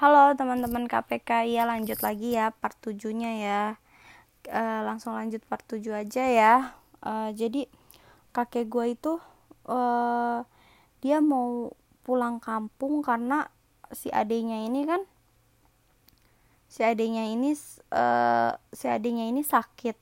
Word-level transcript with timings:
Halo 0.00 0.32
teman-teman 0.32 0.88
KPK, 0.88 1.44
ya 1.52 1.68
lanjut 1.68 2.00
lagi 2.00 2.32
ya 2.32 2.56
part 2.56 2.72
7-nya 2.80 3.32
ya. 3.36 3.62
E, 4.48 4.62
langsung 4.80 5.12
lanjut 5.12 5.44
part 5.44 5.60
7 5.68 5.92
aja 5.92 6.24
ya. 6.24 6.54
E, 7.04 7.36
jadi 7.36 7.68
kakek 8.32 8.72
gue 8.72 8.96
itu 8.96 9.20
e, 9.68 9.78
dia 11.04 11.20
mau 11.20 11.76
pulang 12.00 12.40
kampung 12.40 13.04
karena 13.04 13.52
si 13.92 14.08
adenya 14.08 14.64
ini 14.64 14.88
kan 14.88 15.04
si 16.64 16.80
adenya 16.80 17.28
ini 17.28 17.52
e, 17.92 18.04
si 18.72 18.88
adenya 18.88 19.28
ini 19.28 19.44
sakit 19.44 20.00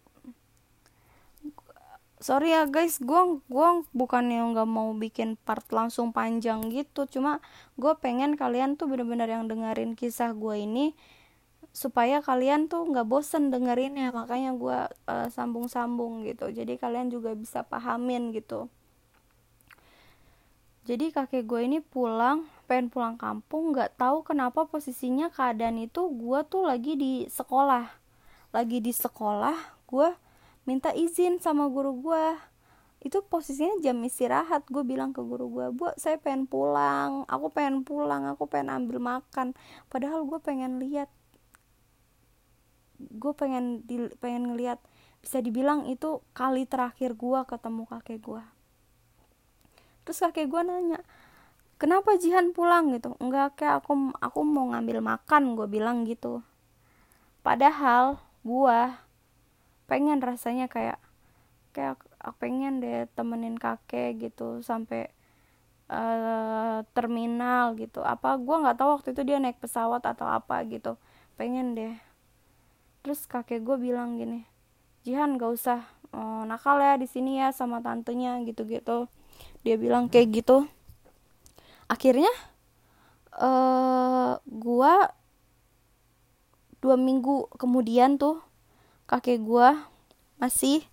sorry 2.18 2.50
ya 2.50 2.66
guys 2.66 2.98
gue 2.98 3.42
gua 3.46 3.86
bukannya 3.94 4.42
nggak 4.50 4.68
mau 4.68 4.90
bikin 4.94 5.38
part 5.46 5.64
langsung 5.70 6.10
panjang 6.10 6.66
gitu. 6.70 7.06
Cuma 7.06 7.38
gue 7.78 7.92
pengen 8.02 8.34
kalian 8.34 8.74
tuh 8.74 8.90
bener-bener 8.90 9.30
yang 9.30 9.46
dengerin 9.46 9.94
kisah 9.94 10.34
gue 10.34 10.54
ini 10.58 10.98
supaya 11.70 12.18
kalian 12.18 12.66
tuh 12.66 12.86
nggak 12.90 13.06
bosen 13.06 13.54
dengerinnya. 13.54 14.10
Makanya 14.10 14.54
gue 14.58 14.78
uh, 15.06 15.28
sambung-sambung 15.30 16.26
gitu. 16.26 16.50
Jadi 16.50 16.74
kalian 16.74 17.10
juga 17.10 17.34
bisa 17.38 17.62
pahamin 17.62 18.34
gitu. 18.34 18.66
Jadi 20.88 21.12
kakek 21.12 21.44
gue 21.44 21.60
ini 21.68 21.78
pulang 21.84 22.48
pengen 22.64 22.88
pulang 22.88 23.20
kampung 23.20 23.76
nggak 23.76 24.00
tahu 24.00 24.24
kenapa 24.24 24.64
posisinya 24.64 25.28
keadaan 25.28 25.76
itu 25.76 26.08
gue 26.08 26.40
tuh 26.48 26.64
lagi 26.64 26.96
di 26.96 27.12
sekolah. 27.28 27.86
Lagi 28.50 28.80
di 28.80 28.90
sekolah 28.90 29.84
gue 29.84 30.08
minta 30.68 30.92
izin 30.92 31.40
sama 31.40 31.64
guru 31.72 31.96
gue 32.04 32.26
itu 33.00 33.24
posisinya 33.24 33.80
jam 33.80 33.96
istirahat 34.04 34.68
gue 34.68 34.84
bilang 34.84 35.16
ke 35.16 35.24
guru 35.24 35.48
gue 35.48 35.66
bu 35.72 35.88
saya 35.96 36.20
pengen 36.20 36.44
pulang 36.44 37.24
aku 37.24 37.48
pengen 37.48 37.86
pulang 37.88 38.28
aku 38.28 38.44
pengen 38.44 38.84
ambil 38.84 39.00
makan. 39.00 39.56
Padahal 39.88 40.28
gue 40.28 40.36
pengen 40.44 40.76
lihat 40.76 41.08
gue 42.98 43.32
pengen 43.32 43.86
di, 43.88 44.12
pengen 44.20 44.52
ngeliat 44.52 44.82
bisa 45.24 45.40
dibilang 45.40 45.88
itu 45.88 46.20
kali 46.36 46.68
terakhir 46.68 47.16
gue 47.16 47.40
ketemu 47.48 47.82
kakek 47.88 48.20
gue 48.20 48.42
terus 50.04 50.18
kakek 50.20 50.50
gue 50.50 50.60
nanya 50.66 51.00
kenapa 51.78 52.18
Jihan 52.18 52.52
pulang? 52.52 52.92
Gitu. 52.92 53.14
Enggak 53.22 53.56
kayak 53.56 53.86
aku 53.86 54.12
aku 54.18 54.40
mau 54.44 54.74
ngambil 54.74 55.00
makan 55.00 55.54
gue 55.54 55.66
bilang 55.70 56.04
gitu. 56.04 56.42
Padahal 57.46 58.18
gue 58.42 58.78
pengen 59.88 60.20
rasanya 60.20 60.68
kayak 60.68 61.00
kayak 61.72 61.98
pengen 62.38 62.84
deh 62.84 63.08
temenin 63.16 63.56
kakek 63.56 64.20
gitu 64.20 64.60
sampai 64.60 65.08
uh, 65.88 66.84
terminal 66.92 67.74
gitu. 67.74 68.04
Apa 68.04 68.36
gue 68.36 68.56
nggak 68.62 68.76
tahu 68.78 68.90
waktu 69.00 69.08
itu 69.16 69.22
dia 69.24 69.40
naik 69.40 69.58
pesawat 69.58 70.04
atau 70.04 70.28
apa 70.28 70.60
gitu. 70.68 71.00
Pengen 71.40 71.74
deh. 71.74 71.96
Terus 73.02 73.24
kakek 73.24 73.64
gue 73.64 73.76
bilang 73.80 74.20
gini 74.20 74.44
Jihan 75.08 75.40
gak 75.40 75.56
usah 75.56 75.80
uh, 76.12 76.44
nakal 76.44 76.76
ya 76.82 77.00
di 77.00 77.08
sini 77.08 77.40
ya 77.40 77.48
sama 77.54 77.80
tantenya 77.80 78.44
gitu-gitu. 78.44 79.08
Dia 79.64 79.80
bilang 79.80 80.12
kayak 80.12 80.44
gitu. 80.44 80.68
Akhirnya 81.88 82.28
uh, 83.32 84.36
gue 84.44 84.94
dua 86.84 86.96
minggu 87.00 87.48
kemudian 87.56 88.20
tuh 88.20 88.44
kakek 89.08 89.40
gue 89.40 89.68
masih 90.36 90.84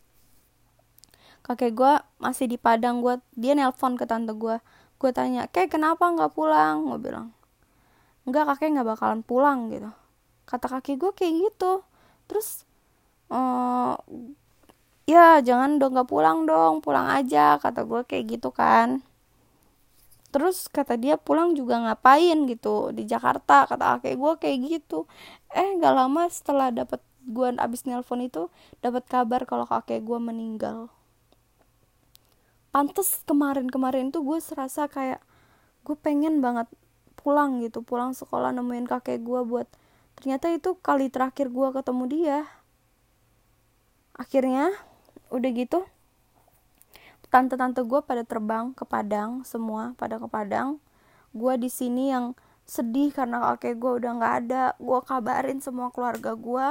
kakek 1.45 1.77
gue 1.77 1.93
masih 2.17 2.49
di 2.49 2.57
Padang. 2.57 3.03
Gue 3.03 3.19
dia 3.35 3.53
nelpon 3.53 3.99
ke 3.99 4.07
tante 4.07 4.33
gue 4.33 4.57
gue 4.95 5.11
tanya 5.11 5.51
kayak 5.51 5.75
kenapa 5.75 6.07
nggak 6.09 6.31
pulang? 6.33 6.87
Gue 6.87 6.99
bilang 7.11 7.35
nggak 8.25 8.55
kakek 8.55 8.69
nggak 8.79 8.87
bakalan 8.95 9.21
pulang 9.21 9.69
gitu. 9.69 9.91
Kata 10.47 10.65
kakek 10.79 10.97
gue 10.97 11.11
kayak 11.13 11.33
gitu. 11.51 11.83
Terus 12.25 12.63
uh, 13.29 13.99
ya 15.05 15.43
jangan 15.43 15.77
dong 15.77 15.93
nggak 15.93 16.09
pulang 16.09 16.49
dong 16.49 16.81
pulang 16.81 17.05
aja 17.11 17.61
kata 17.61 17.83
gue 17.85 18.01
kayak 18.07 18.39
gitu 18.39 18.49
kan. 18.49 19.03
Terus 20.33 20.67
kata 20.67 20.99
dia 20.99 21.15
pulang 21.15 21.55
juga 21.55 21.79
ngapain? 21.79 22.47
gitu 22.49 22.91
di 22.95 23.07
Jakarta 23.07 23.67
kata 23.69 23.99
kakek 23.99 24.15
gue 24.17 24.33
kayak 24.41 24.57
gitu. 24.65 25.05
Eh 25.51 25.77
nggak 25.77 25.93
lama 25.93 26.25
setelah 26.31 26.73
dapet 26.73 27.03
gue 27.25 27.47
abis 27.57 27.89
nelpon 27.89 28.21
itu 28.21 28.53
dapat 28.85 29.05
kabar 29.09 29.49
kalau 29.49 29.65
kakek 29.65 30.05
gue 30.05 30.19
meninggal. 30.21 30.93
Pantes 32.69 33.23
kemarin-kemarin 33.25 34.13
tuh 34.13 34.21
gue 34.21 34.37
serasa 34.37 34.85
kayak 34.85 35.23
gue 35.85 35.95
pengen 35.97 36.41
banget 36.41 36.69
pulang 37.17 37.63
gitu 37.65 37.81
pulang 37.81 38.13
sekolah 38.13 38.53
nemuin 38.53 38.85
kakek 38.85 39.25
gue 39.25 39.41
buat 39.41 39.65
ternyata 40.19 40.53
itu 40.53 40.77
kali 40.77 41.09
terakhir 41.09 41.49
gue 41.49 41.67
ketemu 41.73 42.03
dia. 42.05 42.39
Akhirnya 44.15 44.71
udah 45.33 45.51
gitu 45.51 45.83
tante-tante 47.33 47.83
gue 47.83 47.99
pada 48.05 48.23
terbang 48.23 48.71
ke 48.71 48.85
Padang 48.85 49.41
semua 49.43 49.97
pada 49.97 50.21
ke 50.21 50.27
Padang. 50.29 50.77
Gue 51.35 51.59
di 51.59 51.67
sini 51.67 52.13
yang 52.13 52.37
sedih 52.63 53.11
karena 53.11 53.41
kakek 53.55 53.75
gue 53.75 53.91
udah 54.03 54.11
nggak 54.15 54.35
ada. 54.45 54.63
Gue 54.79 54.99
kabarin 55.03 55.59
semua 55.59 55.91
keluarga 55.91 56.31
gue 56.37 56.67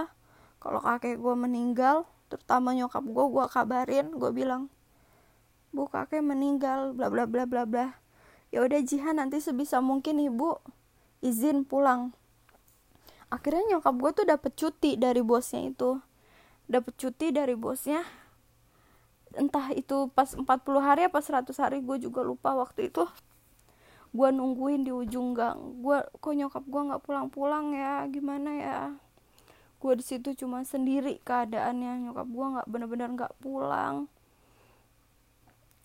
kalau 0.64 0.80
kakek 0.80 1.20
gue 1.20 1.34
meninggal 1.36 2.08
terutama 2.32 2.72
nyokap 2.72 3.04
gue 3.04 3.24
gue 3.28 3.44
kabarin 3.52 4.16
gue 4.16 4.32
bilang 4.32 4.72
bu 5.76 5.84
kakek 5.92 6.24
meninggal 6.24 6.96
bla 6.96 7.12
bla 7.12 7.28
bla 7.28 7.44
bla 7.44 7.68
bla. 7.68 7.86
Ya 8.48 8.62
udah 8.62 8.80
Jihan 8.80 9.18
nanti 9.18 9.42
sebisa 9.42 9.82
mungkin 9.82 10.22
ibu 10.22 10.56
izin 11.20 11.66
pulang. 11.66 12.16
Akhirnya 13.28 13.76
nyokap 13.76 13.94
gue 13.98 14.10
tuh 14.22 14.26
dapet 14.30 14.54
cuti 14.54 14.94
dari 14.94 15.20
bosnya 15.20 15.68
itu. 15.68 15.98
Dapet 16.70 16.94
cuti 16.94 17.34
dari 17.34 17.58
bosnya. 17.58 18.06
Entah 19.34 19.74
itu 19.74 20.06
pas 20.14 20.30
40 20.30 20.46
hari 20.78 21.10
apa 21.10 21.18
100 21.18 21.50
hari 21.58 21.82
gue 21.82 22.08
juga 22.08 22.22
lupa 22.22 22.54
waktu 22.54 22.94
itu. 22.94 23.02
Gue 24.14 24.30
nungguin 24.30 24.86
di 24.86 24.94
ujung 24.94 25.34
gang. 25.34 25.82
Gue 25.82 25.98
kok 26.22 26.32
nyokap 26.38 26.62
gue 26.62 26.80
nggak 26.86 27.02
pulang-pulang 27.02 27.74
ya? 27.74 28.06
Gimana 28.06 28.50
ya 28.54 28.78
gue 29.84 30.00
di 30.00 30.04
situ 30.04 30.32
cuma 30.32 30.64
sendiri 30.64 31.20
keadaannya. 31.20 32.08
Nyokap 32.08 32.28
gue 32.32 32.46
nggak 32.56 32.68
bener-bener 32.72 33.08
nggak 33.12 33.34
pulang. 33.44 34.08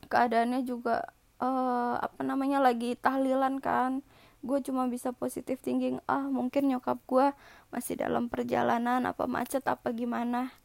Keadaannya 0.08 0.64
juga 0.64 1.12
uh, 1.44 2.00
apa 2.00 2.24
namanya 2.24 2.64
lagi 2.64 2.96
tahlilan 2.96 3.60
kan. 3.60 4.00
Gue 4.40 4.64
cuma 4.64 4.88
bisa 4.88 5.12
positif 5.12 5.60
thinking 5.60 6.00
ah 6.08 6.24
mungkin 6.32 6.72
nyokap 6.72 7.04
gue 7.04 7.36
masih 7.76 8.00
dalam 8.00 8.32
perjalanan 8.32 9.04
apa 9.04 9.28
macet 9.28 9.68
apa 9.68 9.92
gimana? 9.92 10.56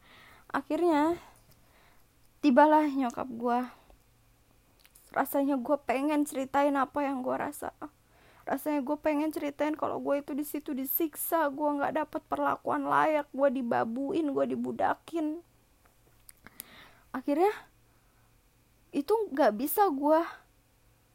Akhirnya 0.55 1.19
tibalah 2.39 2.87
nyokap 2.87 3.27
gue 3.35 3.59
rasanya 5.11 5.59
gue 5.59 5.77
pengen 5.83 6.23
ceritain 6.23 6.75
apa 6.79 7.03
yang 7.03 7.27
gue 7.27 7.35
rasa 7.35 7.75
rasanya 8.45 8.85
gue 8.85 8.97
pengen 9.01 9.33
ceritain 9.33 9.73
kalau 9.73 10.01
gue 10.01 10.21
itu 10.21 10.33
di 10.37 10.45
situ 10.45 10.77
disiksa 10.77 11.49
gue 11.49 11.69
nggak 11.81 12.05
dapat 12.05 12.23
perlakuan 12.29 12.85
layak 12.85 13.29
gue 13.33 13.49
dibabuin 13.61 14.31
gue 14.33 14.45
dibudakin. 14.53 15.41
Akhirnya 17.13 17.53
itu 18.93 19.13
nggak 19.33 19.59
bisa 19.59 19.89
gue 19.91 20.21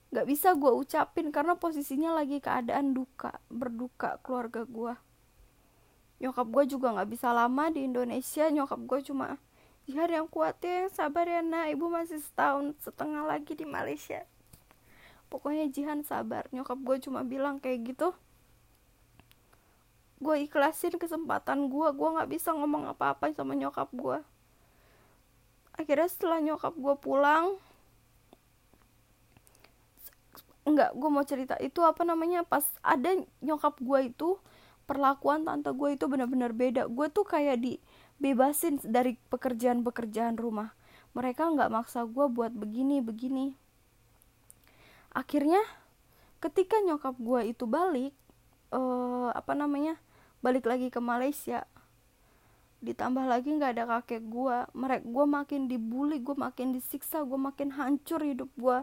nggak 0.09 0.25
bisa 0.25 0.57
gue 0.57 0.71
ucapin 0.73 1.29
karena 1.29 1.53
posisinya 1.53 2.17
lagi 2.17 2.41
keadaan 2.41 2.97
duka 2.97 3.37
berduka 3.45 4.17
keluarga 4.25 4.65
gue 4.65 4.97
nyokap 6.17 6.49
gue 6.49 6.63
juga 6.65 6.97
nggak 6.97 7.09
bisa 7.13 7.29
lama 7.29 7.69
di 7.69 7.85
Indonesia 7.85 8.49
nyokap 8.49 8.81
gue 8.89 8.99
cuma 9.05 9.37
Jihar 9.89 10.05
yang 10.13 10.29
kuat 10.29 10.61
ya 10.61 10.85
sabar 10.93 11.25
ya 11.25 11.41
nak. 11.41 11.73
Ibu 11.73 11.89
masih 11.89 12.21
setahun 12.21 12.77
setengah 12.77 13.25
lagi 13.25 13.57
di 13.57 13.65
Malaysia 13.65 14.21
pokoknya 15.29 15.69
Jihan 15.69 16.01
sabar. 16.03 16.49
Nyokap 16.51 16.77
gue 16.81 16.97
cuma 17.05 17.21
bilang 17.23 17.61
kayak 17.61 17.95
gitu. 17.95 18.11
Gue 20.19 20.43
ikhlasin 20.43 20.99
kesempatan 20.99 21.71
gue 21.71 21.87
gue 21.95 22.09
nggak 22.11 22.29
bisa 22.29 22.51
ngomong 22.51 22.91
apa-apa 22.91 23.31
sama 23.31 23.55
nyokap 23.55 23.87
gue 23.95 24.19
akhirnya 25.79 26.11
setelah 26.11 26.43
nyokap 26.43 26.75
gue 26.75 26.95
pulang 26.99 27.55
enggak 30.67 30.91
gue 30.91 31.09
mau 31.09 31.23
cerita 31.23 31.55
itu 31.63 31.79
apa 31.81 32.03
namanya? 32.03 32.43
Pas 32.43 32.67
ada 32.83 33.15
nyokap 33.39 33.79
gue 33.79 34.11
itu 34.11 34.37
perlakuan 34.85 35.47
tante 35.47 35.71
gue 35.71 35.95
itu 35.95 36.05
benar-benar 36.05 36.51
beda. 36.53 36.85
Gue 36.91 37.07
tuh 37.09 37.25
kayak 37.25 37.63
dibebasin 37.63 38.77
dari 38.85 39.17
pekerjaan-pekerjaan 39.31 40.37
rumah. 40.37 40.75
Mereka 41.17 41.55
nggak 41.57 41.73
maksa 41.73 42.05
gue 42.05 42.27
buat 42.29 42.53
begini 42.53 43.01
begini 43.01 43.55
akhirnya 45.19 45.59
ketika 46.39 46.79
nyokap 46.79 47.19
gue 47.19 47.51
itu 47.51 47.67
balik 47.67 48.15
uh, 48.71 49.35
apa 49.35 49.51
namanya 49.51 49.99
balik 50.39 50.63
lagi 50.63 50.87
ke 50.87 51.03
Malaysia 51.03 51.67
ditambah 52.79 53.27
lagi 53.27 53.51
nggak 53.51 53.75
ada 53.75 53.85
kakek 53.99 54.23
gue 54.31 54.57
mereka 54.71 55.03
gue 55.03 55.25
makin 55.27 55.61
dibully 55.67 56.23
gue 56.23 56.31
makin 56.31 56.71
disiksa 56.71 57.27
gue 57.27 57.35
makin 57.35 57.75
hancur 57.75 58.23
hidup 58.23 58.47
gue 58.55 58.79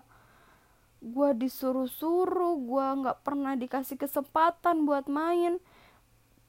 gue 1.01 1.31
disuruh-suruh 1.41 2.61
gue 2.61 2.87
nggak 3.05 3.19
pernah 3.25 3.55
dikasih 3.55 4.01
kesempatan 4.01 4.89
buat 4.89 5.07
main. 5.07 5.61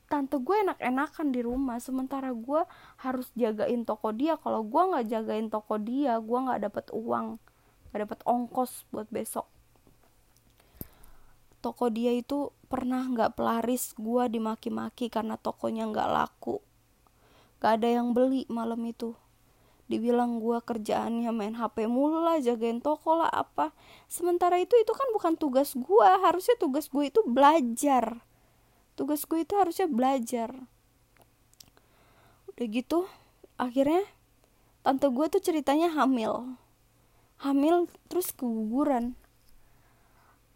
Tante 0.07 0.39
gue 0.39 0.55
enak-enakan 0.63 1.35
di 1.35 1.43
rumah 1.43 1.83
sementara 1.83 2.31
gue 2.31 2.63
harus 3.03 3.27
jagain 3.35 3.83
toko 3.83 4.15
dia. 4.15 4.39
Kalau 4.39 4.63
gue 4.63 4.81
nggak 4.81 5.05
jagain 5.11 5.51
toko 5.51 5.75
dia 5.77 6.15
gue 6.17 6.39
nggak 6.39 6.63
dapet 6.63 6.85
uang 6.95 7.37
nggak 7.91 8.01
dapet 8.07 8.19
ongkos 8.23 8.87
buat 8.91 9.07
besok 9.11 9.47
toko 11.67 11.91
dia 11.91 12.15
itu 12.15 12.55
pernah 12.71 13.03
nggak 13.03 13.35
pelaris 13.35 13.91
gue 13.99 14.23
dimaki-maki 14.31 15.11
karena 15.11 15.35
tokonya 15.35 15.83
nggak 15.91 16.07
laku. 16.15 16.63
Gak 17.59 17.83
ada 17.83 17.99
yang 17.99 18.15
beli 18.15 18.47
malam 18.47 18.79
itu. 18.87 19.11
Dibilang 19.91 20.39
gue 20.39 20.63
kerjaannya 20.63 21.27
main 21.35 21.59
HP 21.59 21.91
mulu 21.91 22.23
lah 22.23 22.39
jagain 22.39 22.79
toko 22.79 23.19
lah 23.19 23.27
apa. 23.27 23.75
Sementara 24.07 24.55
itu 24.63 24.79
itu 24.79 24.95
kan 24.95 25.11
bukan 25.11 25.35
tugas 25.35 25.75
gue 25.75 26.09
harusnya 26.23 26.55
tugas 26.55 26.87
gue 26.87 27.11
itu 27.11 27.19
belajar. 27.27 28.23
Tugas 28.95 29.27
gue 29.27 29.43
itu 29.43 29.53
harusnya 29.59 29.91
belajar. 29.91 30.55
Udah 32.47 32.65
gitu 32.71 33.11
akhirnya 33.59 34.07
tante 34.87 35.11
gue 35.11 35.25
tuh 35.27 35.43
ceritanya 35.43 35.91
hamil. 35.91 36.55
Hamil 37.43 37.91
terus 38.07 38.31
keguguran 38.31 39.19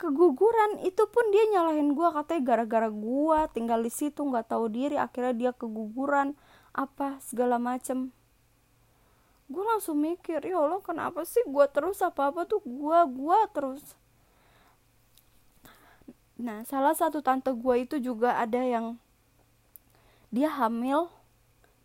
keguguran 0.01 0.81
itu 0.81 1.05
pun 1.05 1.21
dia 1.29 1.45
nyalahin 1.53 1.93
gue 1.93 2.09
katanya 2.09 2.41
gara-gara 2.41 2.89
gue 2.89 3.39
tinggal 3.53 3.85
di 3.85 3.93
situ 3.93 4.25
nggak 4.25 4.49
tahu 4.49 4.65
diri 4.73 4.97
akhirnya 4.97 5.33
dia 5.37 5.51
keguguran 5.53 6.33
apa 6.73 7.21
segala 7.21 7.61
macem 7.61 8.09
gue 9.45 9.61
langsung 9.61 10.01
mikir 10.01 10.41
ya 10.41 10.57
allah 10.57 10.81
kenapa 10.81 11.21
sih 11.21 11.45
gue 11.45 11.65
terus 11.69 12.01
apa 12.01 12.33
apa 12.33 12.49
tuh 12.49 12.65
gue 12.65 12.99
gue 13.13 13.39
terus 13.53 13.93
Nah, 16.41 16.65
salah 16.65 16.97
satu 16.97 17.21
tante 17.21 17.53
gue 17.53 17.85
itu 17.85 18.01
juga 18.01 18.41
ada 18.41 18.57
yang 18.57 18.97
dia 20.33 20.49
hamil, 20.49 21.13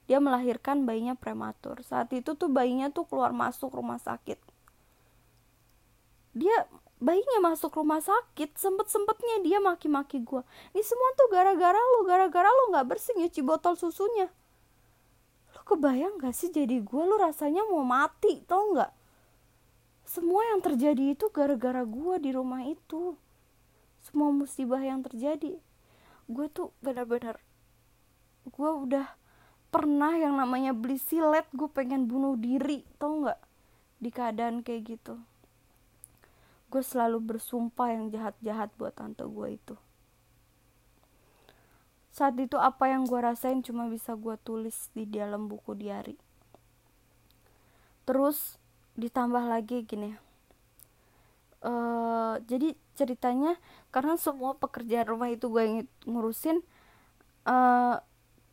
dia 0.09 0.17
melahirkan 0.17 0.89
bayinya 0.89 1.13
prematur. 1.13 1.85
Saat 1.85 2.17
itu 2.17 2.33
tuh 2.33 2.49
bayinya 2.49 2.89
tuh 2.89 3.05
keluar 3.05 3.37
masuk 3.37 3.77
rumah 3.77 4.01
sakit. 4.01 4.41
Dia 6.33 6.65
bayinya 7.03 7.53
masuk 7.53 7.77
rumah 7.77 8.01
sakit, 8.01 8.57
sempet-sempetnya 8.57 9.45
dia 9.45 9.59
maki-maki 9.61 10.25
gue. 10.25 10.43
Ini 10.73 10.83
semua 10.83 11.11
tuh 11.17 11.29
gara-gara 11.29 11.77
lo, 11.77 12.09
gara-gara 12.09 12.49
lo 12.49 12.73
nggak 12.73 12.87
bersih 12.89 13.15
nyuci 13.17 13.41
botol 13.45 13.77
susunya. 13.77 14.33
Lo 15.53 15.61
kebayang 15.65 16.21
gak 16.21 16.33
sih 16.37 16.49
jadi 16.53 16.81
gue 16.81 17.03
lo 17.05 17.17
rasanya 17.21 17.65
mau 17.69 17.85
mati, 17.85 18.41
tau 18.49 18.73
nggak? 18.73 18.93
Semua 20.07 20.47
yang 20.55 20.63
terjadi 20.63 21.19
itu 21.19 21.29
gara-gara 21.35 21.83
gue 21.83 22.15
di 22.23 22.31
rumah 22.31 22.63
itu 22.65 23.19
semua 24.07 24.31
musibah 24.31 24.79
yang 24.79 25.03
terjadi 25.03 25.59
gue 26.31 26.47
tuh 26.55 26.71
benar-benar 26.79 27.43
gue 28.47 28.71
udah 28.87 29.07
pernah 29.75 30.15
yang 30.15 30.39
namanya 30.39 30.71
beli 30.71 30.95
silet 30.95 31.43
gue 31.51 31.67
pengen 31.67 32.07
bunuh 32.07 32.39
diri 32.39 32.87
tau 33.03 33.27
nggak 33.27 33.41
di 33.99 34.11
keadaan 34.15 34.63
kayak 34.63 34.95
gitu 34.95 35.19
gue 36.67 36.83
selalu 36.83 37.35
bersumpah 37.35 37.95
yang 37.95 38.11
jahat-jahat 38.11 38.75
buat 38.77 38.95
tante 38.95 39.23
gue 39.23 39.49
itu. 39.55 39.75
Saat 42.11 42.41
itu 42.41 42.57
apa 42.57 42.89
yang 42.89 43.05
gue 43.05 43.21
rasain 43.21 43.61
cuma 43.61 43.87
bisa 43.93 44.17
gue 44.17 44.35
tulis 44.41 44.89
di 44.97 45.05
dalam 45.05 45.47
buku 45.47 45.77
diary 45.77 46.17
terus 48.07 48.57
ditambah 48.95 49.45
lagi 49.45 49.83
gini. 49.85 50.15
Uh, 51.61 52.39
jadi 52.47 52.79
ceritanya 52.95 53.59
karena 53.91 54.15
semua 54.15 54.55
pekerjaan 54.55 55.11
rumah 55.11 55.27
itu 55.35 55.51
gue 55.51 55.83
ngurusin 56.07 56.63
uh, 57.43 57.99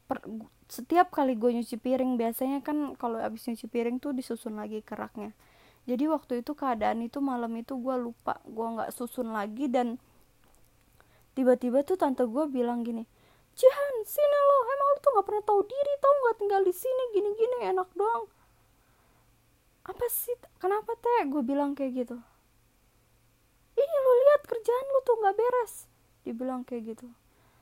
per, 0.09 0.17
setiap 0.65 1.13
kali 1.13 1.37
gue 1.37 1.61
nyuci 1.61 1.77
piring 1.77 2.17
biasanya 2.17 2.65
kan 2.65 2.97
kalau 2.97 3.21
abis 3.21 3.45
nyuci 3.45 3.69
piring 3.69 4.01
tuh 4.01 4.17
disusun 4.17 4.57
lagi 4.57 4.81
keraknya 4.81 5.37
jadi 5.83 6.07
waktu 6.07 6.45
itu 6.45 6.55
keadaan 6.55 7.03
itu 7.03 7.19
malam 7.19 7.51
itu 7.59 7.75
gue 7.75 7.95
lupa 7.99 8.39
gue 8.47 8.67
nggak 8.79 8.91
susun 8.95 9.35
lagi 9.35 9.67
dan 9.67 9.99
tiba-tiba 11.35 11.83
tuh 11.83 11.99
tante 11.99 12.23
gue 12.23 12.45
bilang 12.47 12.85
gini 12.87 13.03
Cihan 13.53 13.95
sini 14.01 14.39
lo 14.49 14.57
emang 14.65 14.89
lo 14.89 14.97
tuh 14.97 15.11
nggak 15.13 15.25
pernah 15.29 15.43
tahu 15.45 15.61
diri 15.69 15.93
tau 16.01 16.13
nggak 16.25 16.37
tinggal 16.41 16.61
di 16.65 16.73
sini 16.73 17.03
gini-gini 17.13 17.57
enak 17.69 17.89
doang. 17.93 18.25
Apa 19.85 20.05
sih 20.09 20.33
kenapa 20.57 20.97
teh? 20.97 21.29
gue 21.29 21.41
bilang 21.45 21.77
kayak 21.77 21.93
gitu. 22.01 22.17
Ini 23.77 23.95
lo 24.01 24.11
lihat 24.25 24.41
kerjaan 24.49 24.85
lu 24.89 24.99
tuh 25.05 25.15
nggak 25.21 25.35
beres 25.37 25.73
dibilang 26.25 26.65
kayak 26.65 26.97
gitu. 26.97 27.07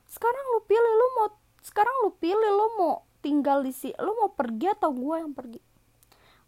Sekarang 0.08 0.44
lu 0.56 0.64
pilih 0.64 0.92
lu 0.96 1.06
mau 1.20 1.28
sekarang 1.60 1.94
lu 2.08 2.10
pilih 2.16 2.52
lu 2.56 2.66
mau 2.80 3.04
tinggal 3.20 3.60
di 3.60 3.76
sini 3.76 3.92
lu 4.00 4.16
mau 4.16 4.32
pergi 4.32 4.72
atau 4.72 4.96
gue 4.96 5.16
yang 5.20 5.36
pergi 5.36 5.60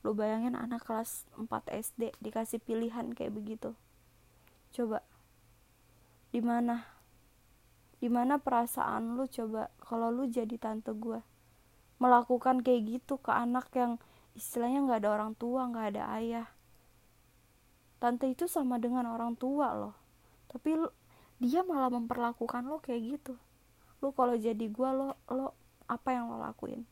lu 0.05 0.13
bayangin 0.13 0.53
anak 0.53 0.85
kelas 0.85 1.25
4 1.41 1.49
SD 1.73 2.13
dikasih 2.21 2.61
pilihan 2.61 3.17
kayak 3.17 3.33
begitu. 3.33 3.73
Coba 4.77 5.01
di 6.29 6.45
mana? 6.45 6.85
Di 7.97 8.13
mana 8.13 8.37
perasaan 8.37 9.17
lu? 9.17 9.25
Coba 9.25 9.73
kalau 9.81 10.13
lu 10.13 10.29
jadi 10.29 10.61
tante 10.61 10.93
gue 10.93 11.25
melakukan 11.97 12.61
kayak 12.61 13.01
gitu 13.01 13.17
ke 13.17 13.33
anak 13.33 13.73
yang 13.73 13.97
istilahnya 14.37 14.85
nggak 14.85 15.01
ada 15.01 15.11
orang 15.17 15.33
tua 15.41 15.73
nggak 15.73 15.97
ada 15.97 16.05
ayah. 16.21 16.49
Tante 17.97 18.29
itu 18.29 18.45
sama 18.45 18.77
dengan 18.77 19.09
orang 19.09 19.33
tua 19.41 19.73
loh. 19.73 19.97
Tapi 20.53 20.77
dia 21.41 21.65
malah 21.65 21.89
memperlakukan 21.89 22.69
lo 22.69 22.77
kayak 22.85 23.01
gitu. 23.17 23.41
Lo 24.05 24.13
kalau 24.13 24.37
jadi 24.37 24.69
gue 24.69 24.91
lo 24.93 25.17
lo 25.33 25.57
apa 25.89 26.13
yang 26.13 26.29
lo 26.29 26.45
lakuin 26.45 26.85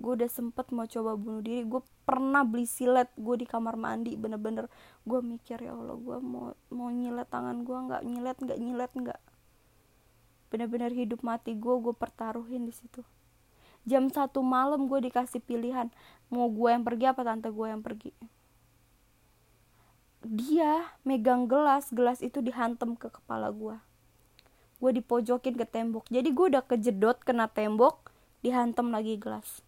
gue 0.00 0.12
udah 0.16 0.30
sempet 0.32 0.72
mau 0.72 0.88
coba 0.88 1.12
bunuh 1.14 1.44
diri. 1.44 1.62
Gue 1.68 1.84
pernah 2.08 2.40
beli 2.40 2.64
silet 2.64 3.12
gue 3.20 3.36
di 3.36 3.44
kamar 3.44 3.76
mandi 3.76 4.16
bener-bener. 4.16 4.66
Gue 5.04 5.20
mikir 5.20 5.60
ya 5.60 5.76
allah 5.76 5.94
gue 6.00 6.16
mau 6.24 6.56
mau 6.72 6.88
nyilet 6.88 7.28
tangan 7.28 7.60
gue 7.60 7.76
nggak? 7.76 8.02
Nyilet 8.08 8.36
nggak? 8.40 8.58
Nyilet 8.58 8.92
nggak? 8.96 9.20
Bener-bener 10.48 10.90
hidup 10.96 11.20
mati 11.20 11.52
gue 11.52 11.74
gue 11.84 11.92
pertaruhin 11.92 12.64
di 12.64 12.72
situ. 12.72 13.04
Jam 13.84 14.08
satu 14.08 14.40
malam 14.40 14.88
gue 14.88 15.04
dikasih 15.04 15.44
pilihan 15.44 15.92
mau 16.32 16.48
gue 16.48 16.68
yang 16.72 16.82
pergi 16.82 17.04
apa 17.04 17.20
tante 17.20 17.52
gue 17.52 17.66
yang 17.68 17.84
pergi. 17.84 18.16
Dia 20.24 20.96
megang 21.04 21.44
gelas 21.44 21.92
gelas 21.92 22.24
itu 22.24 22.40
dihantem 22.40 22.96
ke 22.96 23.12
kepala 23.12 23.52
gue 23.52 23.76
gue 24.80 24.96
dipojokin 24.96 25.60
ke 25.60 25.68
tembok. 25.68 26.08
Jadi 26.08 26.32
gue 26.32 26.46
udah 26.56 26.64
kejedot 26.64 27.20
kena 27.20 27.52
tembok 27.52 28.08
dihantem 28.40 28.88
lagi 28.88 29.20
gelas 29.20 29.60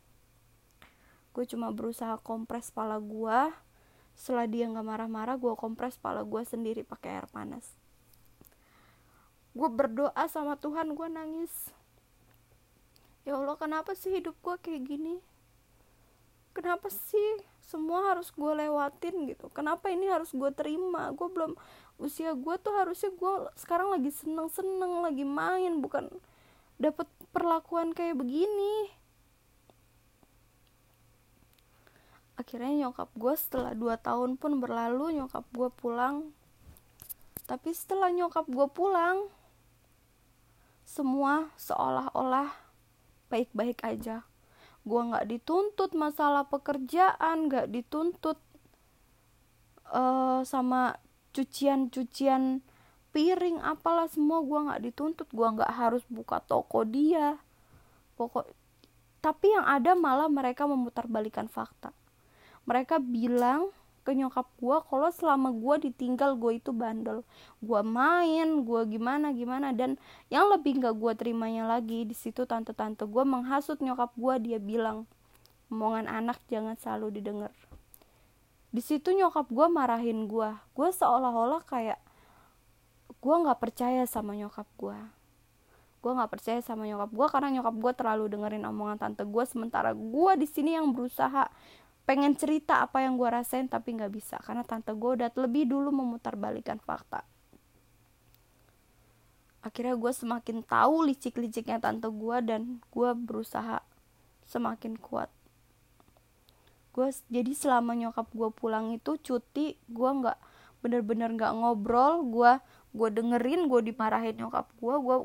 gue 1.33 1.45
cuma 1.49 1.73
berusaha 1.73 2.21
kompres 2.21 2.69
kepala 2.69 3.01
gue 3.01 3.41
setelah 4.12 4.45
dia 4.45 4.69
nggak 4.69 4.85
marah-marah 4.85 5.41
gue 5.41 5.53
kompres 5.57 5.97
kepala 5.97 6.23
gue 6.23 6.43
sendiri 6.45 6.85
pakai 6.85 7.21
air 7.21 7.27
panas. 7.33 7.65
Gue 9.53 9.69
berdoa 9.69 10.25
sama 10.29 10.57
Tuhan 10.61 10.93
gue 10.93 11.09
nangis. 11.09 11.53
Ya 13.25 13.37
Allah 13.37 13.57
kenapa 13.57 13.97
sih 13.97 14.12
hidup 14.12 14.37
gue 14.41 14.57
kayak 14.61 14.83
gini? 14.89 15.17
Kenapa 16.53 16.93
sih 16.93 17.41
semua 17.65 18.12
harus 18.12 18.29
gue 18.29 18.53
lewatin 18.53 19.33
gitu? 19.33 19.49
Kenapa 19.57 19.89
ini 19.89 20.12
harus 20.12 20.33
gue 20.37 20.53
terima? 20.53 21.09
Gue 21.17 21.33
belum 21.33 21.57
usia 21.97 22.37
gue 22.37 22.55
tuh 22.61 22.75
harusnya 22.77 23.09
gue 23.15 23.35
sekarang 23.57 23.95
lagi 23.95 24.11
seneng 24.12 24.51
seneng 24.53 25.01
lagi 25.01 25.25
main 25.25 25.81
bukan 25.81 26.11
dapat 26.83 27.07
perlakuan 27.31 27.95
kayak 27.95 28.19
begini 28.19 28.91
akhirnya 32.43 32.91
nyokap 32.91 33.07
gue 33.15 33.35
setelah 33.39 33.71
2 33.79 34.03
tahun 34.03 34.31
pun 34.35 34.59
berlalu 34.59 35.23
nyokap 35.23 35.47
gue 35.55 35.71
pulang. 35.71 36.35
Tapi 37.47 37.71
setelah 37.71 38.11
nyokap 38.11 38.51
gue 38.51 38.67
pulang 38.75 39.31
semua 40.83 41.55
seolah-olah 41.55 42.51
baik-baik 43.31 43.79
aja. 43.87 44.27
Gue 44.83 45.01
nggak 45.07 45.31
dituntut 45.31 45.95
masalah 45.95 46.51
pekerjaan 46.51 47.47
nggak 47.47 47.71
dituntut 47.71 48.43
uh, 49.95 50.43
sama 50.43 50.99
cucian-cucian 51.31 52.67
piring 53.15 53.63
apalah 53.63 54.11
semua 54.11 54.43
gue 54.43 54.59
nggak 54.67 54.83
dituntut. 54.83 55.29
Gue 55.31 55.47
nggak 55.47 55.71
harus 55.71 56.03
buka 56.11 56.43
toko 56.43 56.83
dia. 56.83 57.39
Pokok 58.19 58.51
tapi 59.23 59.55
yang 59.55 59.63
ada 59.63 59.95
malah 59.95 60.27
mereka 60.27 60.67
memutarbalikan 60.67 61.47
fakta 61.47 61.95
mereka 62.64 63.02
bilang 63.02 63.71
ke 64.02 64.19
nyokap 64.19 64.50
gue 64.59 64.78
kalau 64.90 65.11
selama 65.14 65.54
gue 65.54 65.90
ditinggal 65.90 66.35
gue 66.35 66.59
itu 66.59 66.75
bandel. 66.75 67.23
Gue 67.62 67.81
main 67.87 68.66
gue 68.66 68.81
gimana 68.90 69.31
gimana. 69.31 69.71
Dan 69.71 69.95
yang 70.26 70.50
lebih 70.50 70.83
nggak 70.83 70.95
gue 70.99 71.12
terimanya 71.14 71.66
lagi 71.66 72.02
di 72.02 72.14
situ 72.14 72.42
tante-tante 72.42 73.07
gue 73.07 73.25
menghasut 73.25 73.78
nyokap 73.78 74.11
gue 74.19 74.35
dia 74.42 74.59
bilang 74.59 75.07
omongan 75.71 76.11
anak 76.11 76.42
jangan 76.50 76.75
selalu 76.75 77.23
didengar. 77.23 77.54
Di 78.75 78.83
situ 78.83 79.14
nyokap 79.14 79.47
gue 79.49 79.66
marahin 79.71 80.26
gue 80.26 80.50
gue 80.50 80.88
seolah-olah 80.90 81.62
kayak 81.62 82.02
gue 83.23 83.35
nggak 83.38 83.59
percaya 83.62 84.02
sama 84.02 84.35
nyokap 84.35 84.66
gue 84.75 84.99
gue 86.02 86.11
nggak 86.11 86.31
percaya 86.35 86.59
sama 86.59 86.83
nyokap 86.83 87.14
gue 87.14 87.26
karena 87.31 87.49
nyokap 87.54 87.75
gue 87.78 87.92
terlalu 87.95 88.25
dengerin 88.26 88.66
omongan 88.66 88.99
tante 88.99 89.23
gue 89.23 89.45
sementara 89.47 89.95
gue 89.95 90.33
di 90.35 90.50
sini 90.50 90.75
yang 90.75 90.90
berusaha 90.90 91.47
pengen 92.03 92.35
cerita 92.35 92.83
apa 92.83 93.07
yang 93.07 93.15
gue 93.15 93.29
rasain 93.31 93.71
tapi 93.71 93.95
nggak 93.95 94.13
bisa. 94.13 94.37
Karena 94.43 94.67
tante 94.67 94.91
gue 94.95 95.11
udah 95.23 95.31
lebih 95.39 95.71
dulu 95.71 95.95
memutarbalikkan 95.95 96.83
fakta. 96.83 97.23
Akhirnya 99.63 99.95
gue 99.95 100.11
semakin 100.11 100.67
tahu 100.67 101.07
licik-liciknya 101.07 101.79
tante 101.79 102.11
gue 102.11 102.37
dan 102.43 102.83
gue 102.91 103.11
berusaha 103.15 103.79
semakin 104.51 104.99
kuat. 104.99 105.31
Gue 106.91 107.15
jadi 107.31 107.55
selama 107.55 107.95
nyokap 107.95 108.27
gue 108.35 108.51
pulang 108.51 108.91
itu 108.93 109.17
cuti 109.23 109.79
gue 109.87 110.11
nggak 110.11 110.39
bener-bener 110.83 111.31
nggak 111.39 111.55
ngobrol. 111.55 112.27
Gue 112.27 112.59
gue 112.93 113.09
dengerin 113.15 113.71
gue 113.71 113.81
dimarahin 113.95 114.35
nyokap 114.35 114.67
gue 114.83 114.95
gue 114.99 115.17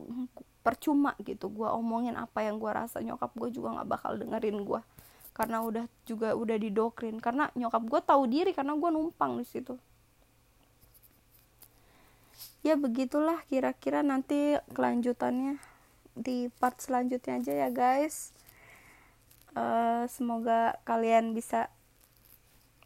percuma 0.62 1.18
gitu. 1.26 1.50
Gue 1.50 1.66
omongin 1.74 2.14
apa 2.14 2.46
yang 2.46 2.62
gue 2.62 2.70
rasa 2.70 3.02
nyokap 3.02 3.34
gue 3.34 3.50
juga 3.50 3.82
nggak 3.82 3.90
bakal 3.90 4.22
dengerin 4.22 4.62
gue 4.62 4.82
karena 5.38 5.62
udah 5.62 5.86
juga 6.10 6.34
udah 6.34 6.58
didokrin. 6.58 7.22
Karena 7.22 7.53
nyokap 7.53 7.86
gue 7.86 8.01
tahu 8.01 8.25
diri 8.25 8.51
karena 8.58 8.74
gue 8.74 8.89
numpang 8.89 9.38
di 9.38 9.46
situ. 9.46 9.77
Ya 12.65 12.74
begitulah 12.74 13.46
kira-kira 13.46 14.01
nanti 14.01 14.58
kelanjutannya 14.74 15.62
di 16.17 16.50
part 16.58 16.82
selanjutnya 16.82 17.38
aja 17.38 17.53
ya 17.53 17.70
guys. 17.70 18.34
Uh, 19.53 20.10
semoga 20.10 20.82
kalian 20.82 21.38
bisa 21.38 21.70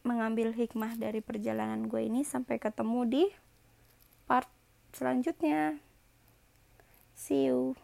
mengambil 0.04 0.52
hikmah 0.52 1.00
dari 1.00 1.24
perjalanan 1.24 1.88
gue 1.88 2.04
ini. 2.04 2.28
Sampai 2.28 2.60
ketemu 2.60 3.08
di 3.08 3.24
part 4.28 4.52
selanjutnya. 4.92 5.80
See 7.16 7.48
you 7.48 7.80